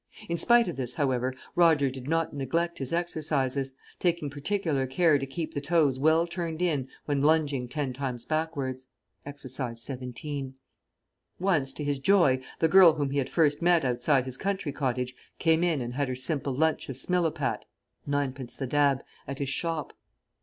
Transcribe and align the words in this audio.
In 0.27 0.35
spite 0.37 0.67
of 0.67 0.77
this, 0.77 0.95
however, 0.95 1.31
Roger 1.55 1.91
did 1.91 2.07
not 2.07 2.33
neglect 2.33 2.79
his 2.79 2.91
exercises; 2.91 3.75
taking 3.99 4.31
particular 4.31 4.87
care 4.87 5.19
to 5.19 5.27
keep 5.27 5.53
the 5.53 5.61
toes 5.61 5.99
well 5.99 6.25
turned 6.25 6.59
in 6.59 6.87
when 7.05 7.21
lunging 7.21 7.67
ten 7.67 7.93
times 7.93 8.25
backwards. 8.25 8.87
(Exercise 9.27 9.79
17.) 9.83 10.55
Once, 11.37 11.71
to 11.73 11.83
his 11.83 11.99
joy, 11.99 12.41
the 12.57 12.67
girl 12.67 12.93
whom 12.93 13.11
he 13.11 13.19
had 13.19 13.29
first 13.29 13.61
met 13.61 13.85
outside 13.85 14.25
his 14.25 14.37
country 14.37 14.71
cottage 14.71 15.13
came 15.37 15.63
in 15.63 15.81
and 15.81 15.93
had 15.93 16.07
her 16.07 16.15
simple 16.15 16.51
lunch 16.51 16.89
of 16.89 16.95
Smilopat 16.97 17.65
(ninepence 18.07 18.55
the 18.55 18.65
dab) 18.65 19.03
at 19.27 19.37
his 19.37 19.49
shop. 19.49 19.93